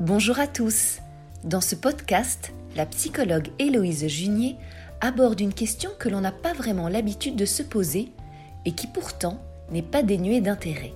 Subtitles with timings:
[0.00, 0.98] Bonjour à tous.
[1.42, 4.54] Dans ce podcast, la psychologue Héloïse Junier
[5.00, 8.12] aborde une question que l'on n'a pas vraiment l'habitude de se poser
[8.64, 9.42] et qui pourtant
[9.72, 10.92] n'est pas dénuée d'intérêt.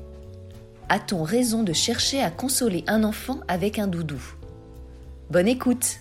[0.89, 4.23] A-t-on raison de chercher à consoler un enfant avec un doudou?
[5.31, 5.99] Bonne écoute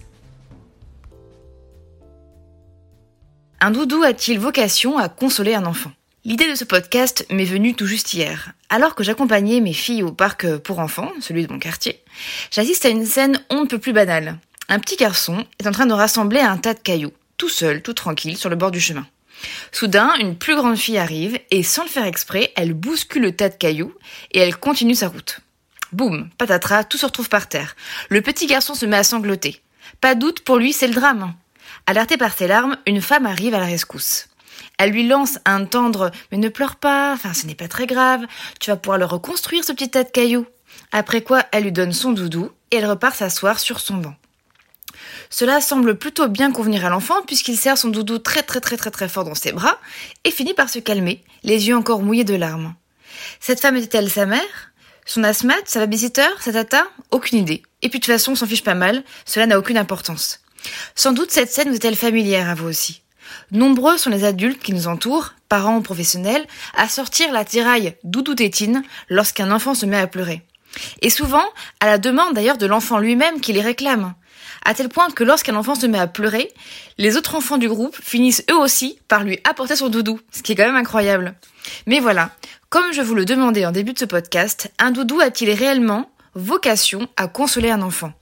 [3.60, 5.92] Un doudou a-t-il vocation à consoler un enfant?
[6.24, 8.52] L'idée de ce podcast m'est venue tout juste hier.
[8.70, 12.00] Alors que j'accompagnais mes filles au parc pour enfants, celui de mon quartier,
[12.52, 14.38] j'assiste à une scène on ne peut plus banale.
[14.70, 17.96] Un petit garçon est en train de rassembler un tas de cailloux, tout seul, tout
[17.96, 19.08] tranquille, sur le bord du chemin.
[19.72, 23.50] Soudain, une plus grande fille arrive et sans le faire exprès, elle bouscule le tas
[23.50, 23.96] de cailloux
[24.32, 25.40] et elle continue sa route.
[25.92, 27.76] Boum, patatras, tout se retrouve par terre.
[28.10, 29.60] Le petit garçon se met à sangloter.
[30.02, 31.34] Pas doute, pour lui, c'est le drame.
[31.88, 34.28] Alertée par ses larmes, une femme arrive à la rescousse.
[34.82, 38.26] Elle lui lance un tendre Mais ne pleure pas, enfin ce n'est pas très grave,
[38.60, 40.48] tu vas pouvoir le reconstruire ce petit tas de cailloux.
[40.92, 44.16] Après quoi, elle lui donne son doudou et elle repart s'asseoir sur son banc.
[45.30, 48.90] Cela semble plutôt bien convenir à l'enfant puisqu'il serre son doudou très très très très
[48.90, 49.78] très fort dans ses bras
[50.24, 52.74] et finit par se calmer, les yeux encore mouillés de larmes.
[53.40, 54.72] Cette femme était-elle sa mère?
[55.06, 55.68] Son asthmate?
[55.70, 56.26] Sa babysitter?
[56.40, 56.88] Sa tata?
[57.12, 57.62] Aucune idée.
[57.84, 60.40] Et puis de toute façon, on s'en fiche pas mal, cela n'a aucune importance.
[60.96, 63.01] Sans doute cette scène vous est-elle familière à vous aussi?
[63.52, 68.36] Nombreux sont les adultes qui nous entourent, parents ou professionnels, à sortir la tiraille doudou
[68.36, 70.42] tétine lorsqu'un enfant se met à pleurer.
[71.02, 71.44] Et souvent,
[71.80, 74.14] à la demande d'ailleurs de l'enfant lui-même qui les réclame.
[74.64, 76.52] À tel point que lorsqu'un enfant se met à pleurer,
[76.98, 80.52] les autres enfants du groupe finissent eux aussi par lui apporter son doudou, ce qui
[80.52, 81.36] est quand même incroyable.
[81.88, 82.32] Mais voilà,
[82.70, 87.08] comme je vous le demandais en début de ce podcast, un doudou a-t-il réellement vocation
[87.18, 88.14] à consoler un enfant?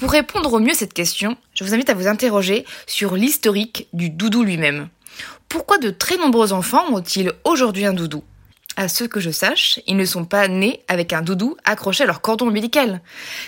[0.00, 3.86] Pour répondre au mieux à cette question, je vous invite à vous interroger sur l'historique
[3.92, 4.88] du doudou lui-même.
[5.46, 8.24] Pourquoi de très nombreux enfants ont-ils aujourd'hui un doudou?
[8.78, 12.06] À ce que je sache, ils ne sont pas nés avec un doudou accroché à
[12.06, 13.02] leur cordon ombilical.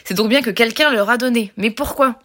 [0.04, 1.54] C'est donc bien que quelqu'un leur a donné.
[1.56, 2.16] Mais pourquoi?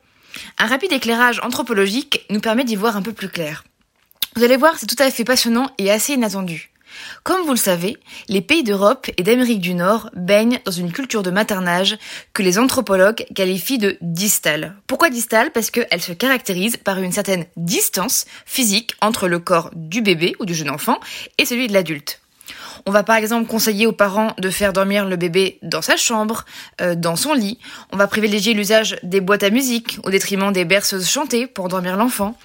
[0.58, 3.64] Un rapide éclairage anthropologique nous permet d'y voir un peu plus clair.
[4.36, 6.70] Vous allez voir, c'est tout à fait passionnant et assez inattendu.
[7.23, 7.97] Comme vous le savez,
[8.30, 11.97] les pays d'Europe et d'Amérique du Nord baignent dans une culture de maternage
[12.33, 14.75] que les anthropologues qualifient de distale.
[14.87, 15.52] Pourquoi distale?
[15.52, 20.45] Parce qu'elle se caractérise par une certaine distance physique entre le corps du bébé ou
[20.45, 20.99] du jeune enfant
[21.37, 22.21] et celui de l'adulte.
[22.87, 26.45] On va par exemple conseiller aux parents de faire dormir le bébé dans sa chambre,
[26.80, 27.59] euh, dans son lit.
[27.92, 31.97] On va privilégier l'usage des boîtes à musique au détriment des berceuses chantées pour dormir
[31.97, 32.37] l'enfant.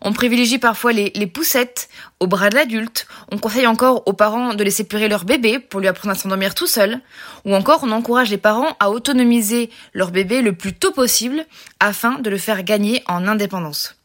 [0.00, 1.88] On privilégie parfois les, les poussettes
[2.20, 3.08] au bras de l'adulte.
[3.32, 6.54] On conseille encore aux parents de laisser pleurer leur bébé pour lui apprendre à s'endormir
[6.54, 7.00] tout seul.
[7.44, 11.44] Ou encore, on encourage les parents à autonomiser leur bébé le plus tôt possible
[11.80, 13.97] afin de le faire gagner en indépendance.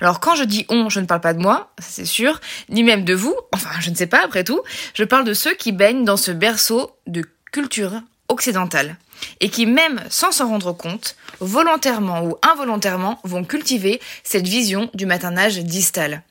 [0.00, 3.04] Alors quand je dis on, je ne parle pas de moi, c'est sûr, ni même
[3.04, 4.60] de vous, enfin je ne sais pas après tout,
[4.94, 8.96] je parle de ceux qui baignent dans ce berceau de culture occidentale
[9.40, 15.06] et qui même sans s'en rendre compte, volontairement ou involontairement, vont cultiver cette vision du
[15.06, 16.22] maternage distal.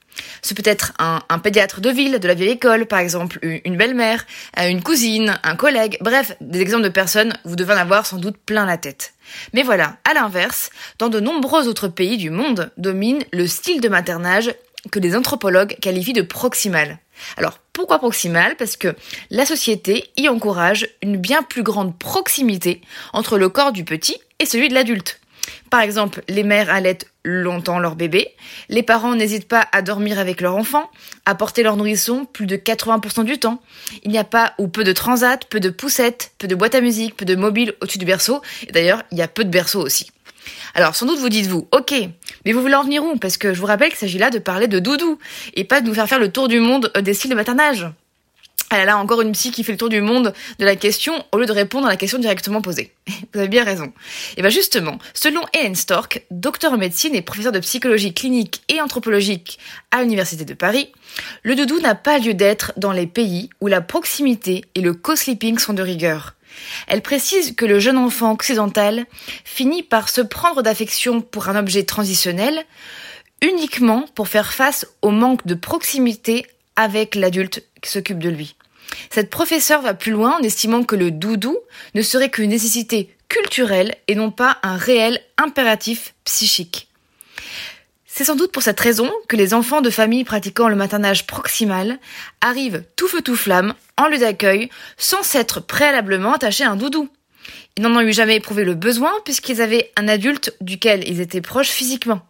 [0.41, 4.25] Ce peut être un, pédiatre de ville, de la vieille école, par exemple, une belle-mère,
[4.59, 8.17] euh, une cousine, un collègue, bref, des exemples de personnes, vous devez en avoir sans
[8.17, 9.13] doute plein la tête.
[9.53, 13.89] Mais voilà, à l'inverse, dans de nombreux autres pays du monde domine le style de
[13.89, 14.53] maternage
[14.91, 16.99] que les anthropologues qualifient de proximal.
[17.37, 18.55] Alors, pourquoi proximal?
[18.55, 18.95] Parce que
[19.31, 22.81] la société y encourage une bien plus grande proximité
[23.13, 25.19] entre le corps du petit et celui de l'adulte.
[25.69, 28.29] Par exemple, les mères allaitent longtemps leur bébé,
[28.69, 30.89] les parents n'hésitent pas à dormir avec leur enfant,
[31.25, 33.61] à porter leur nourrisson plus de 80% du temps.
[34.03, 36.81] Il n'y a pas ou peu de transat, peu de poussettes, peu de boîtes à
[36.81, 39.81] musique, peu de mobiles au-dessus du berceau, et d'ailleurs, il y a peu de berceaux
[39.81, 40.11] aussi.
[40.75, 41.93] Alors sans doute vous dites-vous, ok,
[42.45, 43.17] mais vous voulez en venir où?
[43.17, 45.17] Parce que je vous rappelle qu'il s'agit là de parler de doudou,
[45.55, 47.87] et pas de nous faire faire le tour du monde des styles de maternage.
[48.77, 51.37] Ah là encore une psy qui fait le tour du monde de la question au
[51.37, 52.91] lieu de répondre à la question directement posée.
[53.33, 53.93] Vous avez bien raison.
[54.35, 58.81] Et bien justement, selon Hélène Stork, docteur en médecine et professeur de psychologie clinique et
[58.81, 59.59] anthropologique
[59.91, 60.91] à l'Université de Paris,
[61.43, 65.57] le doudou n'a pas lieu d'être dans les pays où la proximité et le co-sleeping
[65.57, 66.35] sont de rigueur.
[66.87, 69.05] Elle précise que le jeune enfant occidental
[69.45, 72.66] finit par se prendre d'affection pour un objet transitionnel
[73.41, 76.45] uniquement pour faire face au manque de proximité
[76.75, 78.57] avec l'adulte qui s'occupe de lui.
[79.09, 81.58] Cette professeure va plus loin en estimant que le doudou
[81.93, 86.87] ne serait qu'une nécessité culturelle et non pas un réel impératif psychique.
[88.05, 91.99] C'est sans doute pour cette raison que les enfants de familles pratiquant le maternage proximal
[92.40, 97.09] arrivent tout feu tout flamme en lieu d'accueil sans s'être préalablement attachés à un doudou.
[97.76, 101.41] Ils n'en ont eu jamais éprouvé le besoin puisqu'ils avaient un adulte duquel ils étaient
[101.41, 102.22] proches physiquement.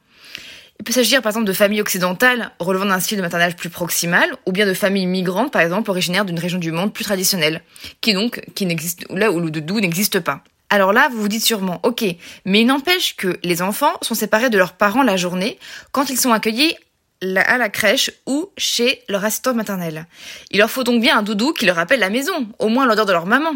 [0.79, 4.29] Il peut s'agir par exemple de familles occidentales relevant d'un style de maternage plus proximal,
[4.45, 7.61] ou bien de familles migrantes par exemple originaires d'une région du monde plus traditionnelle,
[8.01, 10.43] qui donc qui n'existe là où le doudou n'existe pas.
[10.69, 12.03] Alors là, vous vous dites sûrement, ok,
[12.45, 15.59] mais il n'empêche que les enfants sont séparés de leurs parents la journée
[15.91, 16.75] quand ils sont accueillis
[17.21, 20.05] à la crèche ou chez leur assistante maternelle.
[20.51, 23.05] Il leur faut donc bien un doudou qui leur rappelle la maison, au moins l'odeur
[23.05, 23.55] de leur maman.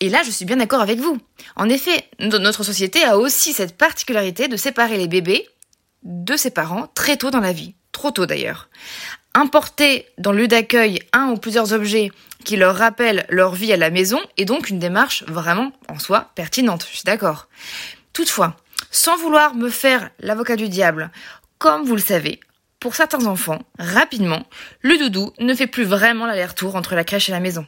[0.00, 1.18] Et là, je suis bien d'accord avec vous.
[1.56, 5.46] En effet, notre société a aussi cette particularité de séparer les bébés
[6.02, 7.74] de ses parents très tôt dans la vie.
[7.92, 8.68] Trop tôt d'ailleurs.
[9.34, 12.10] Importer dans le lieu d'accueil un ou plusieurs objets
[12.44, 16.30] qui leur rappellent leur vie à la maison est donc une démarche vraiment en soi
[16.34, 17.48] pertinente, je suis d'accord.
[18.12, 18.56] Toutefois,
[18.90, 21.10] sans vouloir me faire l'avocat du diable,
[21.58, 22.40] comme vous le savez,
[22.80, 24.46] pour certains enfants, rapidement,
[24.80, 27.66] le doudou ne fait plus vraiment l'aller-retour entre la crèche et la maison.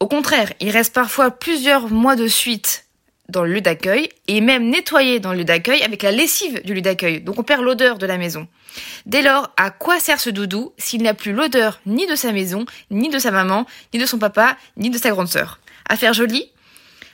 [0.00, 2.84] Au contraire, il reste parfois plusieurs mois de suite
[3.28, 6.74] dans le lieu d'accueil et même nettoyé dans le lieu d'accueil avec la lessive du
[6.74, 7.20] lieu d'accueil.
[7.20, 8.48] Donc on perd l'odeur de la maison.
[9.06, 12.64] Dès lors, à quoi sert ce doudou s'il n'a plus l'odeur ni de sa maison,
[12.90, 15.60] ni de sa maman, ni de son papa, ni de sa grande sœur?
[15.88, 16.50] À faire joli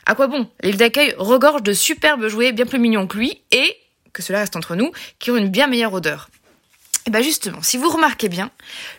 [0.06, 0.49] À quoi bon?
[0.62, 3.76] Les lieux d'accueil regorgent de superbes jouets bien plus mignons que lui et,
[4.12, 6.28] que cela reste entre nous, qui ont une bien meilleure odeur.
[7.06, 8.50] Et eh bien justement, si vous remarquez bien,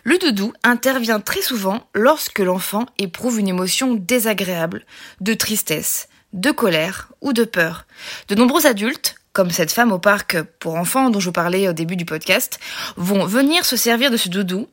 [0.04, 4.84] le doudou intervient très souvent lorsque l'enfant éprouve une émotion désagréable,
[5.20, 7.86] de tristesse, de colère ou de peur.
[8.28, 11.72] De nombreux adultes, comme cette femme au parc pour enfants dont je vous parlais au
[11.72, 12.58] début du podcast,
[12.96, 14.68] vont venir se servir de ce doudou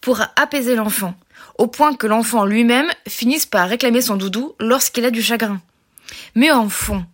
[0.00, 1.14] pour apaiser l'enfant,
[1.58, 5.60] au point que l'enfant lui-même finisse par réclamer son doudou lorsqu'il a du chagrin.
[6.34, 7.04] Mais en fond,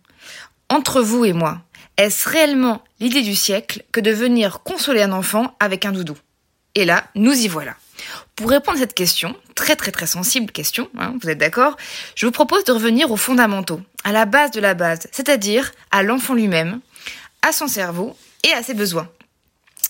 [0.69, 1.61] entre vous et moi,
[1.97, 6.17] est-ce réellement l'idée du siècle que de venir consoler un enfant avec un doudou?
[6.75, 7.75] Et là, nous y voilà.
[8.35, 11.77] Pour répondre à cette question, très très très sensible question, hein, vous êtes d'accord,
[12.15, 16.03] je vous propose de revenir aux fondamentaux, à la base de la base, c'est-à-dire à,
[16.03, 16.79] l'enfant lui-même,
[17.41, 19.09] à son cerveau et à ses besoins.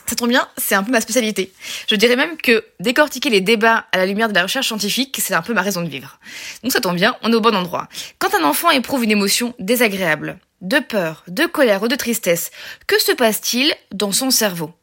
[0.05, 1.53] Ça tombe bien, c'est un peu ma spécialité.
[1.87, 5.33] Je dirais même que décortiquer les débats à la lumière de la recherche scientifique, c'est
[5.33, 6.19] un peu ma raison de vivre.
[6.63, 7.87] Donc ça tombe bien, on est au bon endroit.
[8.19, 12.51] Quand un enfant éprouve une émotion désagréable, de peur, de colère ou de tristesse,
[12.87, 14.73] que se passe-t-il dans son cerveau?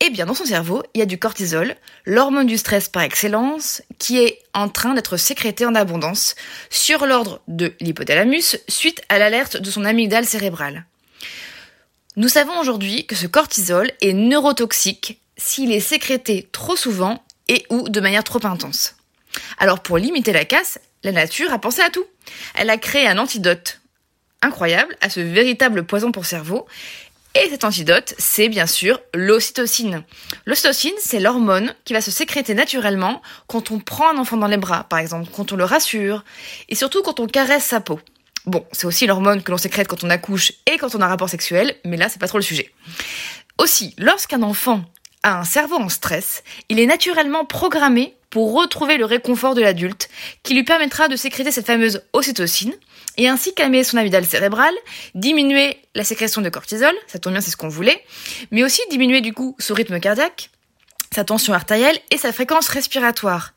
[0.00, 3.82] Eh bien, dans son cerveau, il y a du cortisol, l'hormone du stress par excellence,
[3.98, 6.34] qui est en train d'être sécrété en abondance
[6.68, 10.84] sur l'ordre de l'hypothalamus suite à l'alerte de son amygdale cérébrale.
[12.16, 17.88] Nous savons aujourd'hui que ce cortisol est neurotoxique s'il est sécrété trop souvent et ou
[17.88, 18.96] de manière trop intense.
[19.58, 22.06] Alors pour limiter la casse, la nature a pensé à tout.
[22.54, 23.80] Elle a créé un antidote
[24.42, 26.66] incroyable à ce véritable poison pour cerveau
[27.44, 30.04] et cet antidote, c'est bien sûr l'ocytocine.
[30.46, 34.56] L'ocytocine, c'est l'hormone qui va se sécréter naturellement quand on prend un enfant dans les
[34.56, 36.24] bras, par exemple, quand on le rassure,
[36.68, 38.00] et surtout quand on caresse sa peau.
[38.46, 41.08] Bon, c'est aussi l'hormone que l'on sécrète quand on accouche et quand on a un
[41.08, 42.72] rapport sexuel, mais là, c'est pas trop le sujet.
[43.58, 44.84] Aussi, lorsqu'un enfant
[45.22, 50.10] a un cerveau en stress, il est naturellement programmé pour retrouver le réconfort de l'adulte,
[50.42, 52.74] qui lui permettra de sécréter cette fameuse ocytocine,
[53.16, 54.74] et ainsi calmer son amygdale cérébrale,
[55.14, 58.04] diminuer la sécrétion de cortisol, ça tombe bien, c'est ce qu'on voulait,
[58.50, 60.50] mais aussi diminuer du coup son rythme cardiaque,
[61.14, 63.54] sa tension artérielle et sa fréquence respiratoire.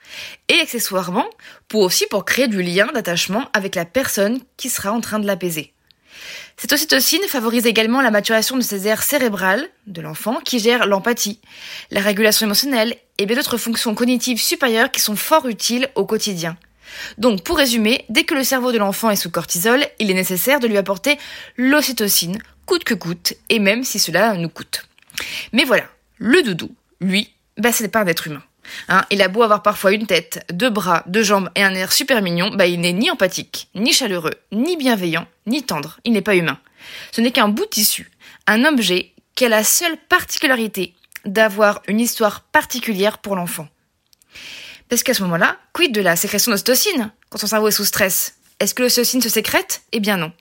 [0.48, 1.30] Et accessoirement,
[1.68, 5.28] pour aussi pour créer du lien d'attachement avec la personne qui sera en train de
[5.28, 5.74] l'apaiser.
[6.58, 11.40] Cette ocytocine favorise également la maturation de ces aires cérébrales de l'enfant qui gèrent l'empathie,
[11.92, 16.58] la régulation émotionnelle et bien d'autres fonctions cognitives supérieures qui sont fort utiles au quotidien.
[17.18, 20.60] Donc, pour résumer, dès que le cerveau de l'enfant est sous cortisol, il est nécessaire
[20.60, 21.18] de lui apporter
[21.56, 24.86] l'ocytocine, coûte que coûte, et même si cela nous coûte.
[25.54, 25.86] Mais voilà,
[26.18, 28.44] le doudou, lui, bah, c'est pas un être humain.
[28.88, 31.92] Hein, il a beau avoir parfois une tête, deux bras, deux jambes et un air
[31.92, 36.00] super mignon, bah il n'est ni empathique, ni chaleureux, ni bienveillant, ni tendre.
[36.06, 36.60] Il n'est pas humain.
[37.12, 38.10] Ce n'est qu'un bout de tissu,
[38.48, 40.94] un objet qui a la seule particularité
[41.26, 43.68] d'avoir une histoire particulière pour l'enfant.
[44.88, 48.36] Parce qu'à ce moment-là, quid de la sécrétion d'ocytocine quand son cerveau est sous stress?
[48.60, 49.84] Est-ce que l'ocytocine se sécrète?
[49.92, 50.32] Eh bien non.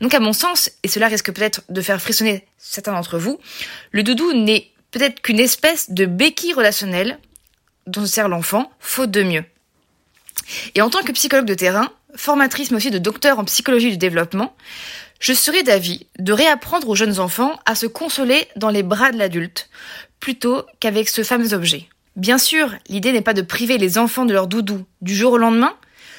[0.00, 3.40] Donc à mon sens, et cela risque peut-être de faire frissonner certains d'entre vous,
[3.90, 7.18] le doudou n'est peut-être qu'une espèce de béquille relationnelle
[7.86, 9.44] dont se sert l'enfant, faute de mieux.
[10.74, 13.96] Et en tant que psychologue de terrain, formatrice mais aussi de docteur en psychologie du
[13.96, 14.54] développement,
[15.20, 19.18] je serais d'avis de réapprendre aux jeunes enfants à se consoler dans les bras de
[19.18, 19.68] l'adulte,
[20.20, 21.88] plutôt qu'avec ce fameux objet.
[22.16, 25.38] Bien sûr, l'idée n'est pas de priver les enfants de leur doudou du jour au
[25.38, 25.74] lendemain.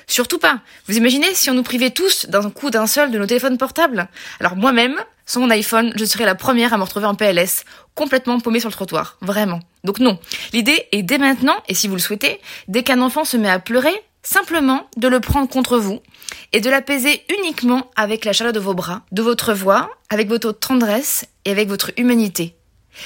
[0.07, 0.61] Surtout pas.
[0.87, 4.07] Vous imaginez si on nous privait tous d'un coup d'un seul de nos téléphones portables?
[4.39, 4.95] Alors moi-même,
[5.25, 8.69] sans mon iPhone, je serais la première à me retrouver en PLS, complètement paumée sur
[8.69, 9.17] le trottoir.
[9.21, 9.59] Vraiment.
[9.83, 10.17] Donc non.
[10.53, 13.59] L'idée est dès maintenant, et si vous le souhaitez, dès qu'un enfant se met à
[13.59, 15.99] pleurer, simplement de le prendre contre vous
[16.53, 20.51] et de l'apaiser uniquement avec la chaleur de vos bras, de votre voix, avec votre
[20.51, 22.55] tendresse et avec votre humanité.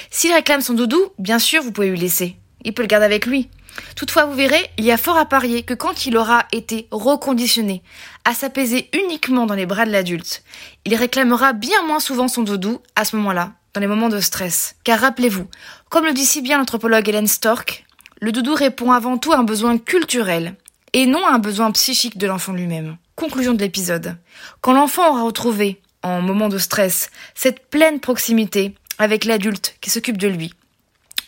[0.09, 3.25] S'il réclame son doudou, bien sûr, vous pouvez lui laisser il peut le garder avec
[3.25, 3.49] lui.
[3.95, 7.81] Toutefois, vous verrez, il y a fort à parier que quand il aura été reconditionné
[8.23, 10.43] à s'apaiser uniquement dans les bras de l'adulte,
[10.85, 14.75] il réclamera bien moins souvent son doudou à ce moment-là, dans les moments de stress.
[14.83, 15.47] Car rappelez-vous,
[15.89, 17.85] comme le dit si bien l'anthropologue Hélène Stork,
[18.21, 20.55] le doudou répond avant tout à un besoin culturel
[20.93, 22.97] et non un besoin psychique de l'enfant lui-même.
[23.15, 24.17] Conclusion de l'épisode.
[24.61, 30.17] Quand l'enfant aura retrouvé, en moment de stress, cette pleine proximité avec l'adulte qui s'occupe
[30.17, 30.53] de lui,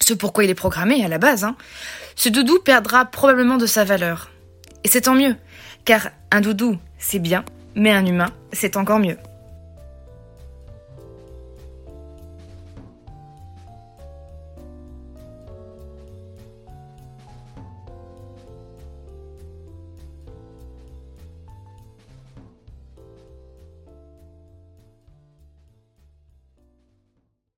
[0.01, 1.55] ce pourquoi il est programmé à la base, hein,
[2.15, 4.29] ce doudou perdra probablement de sa valeur.
[4.83, 5.35] Et c'est tant mieux,
[5.83, 7.43] car un doudou, c'est bien,
[7.75, 9.17] mais un humain, c'est encore mieux.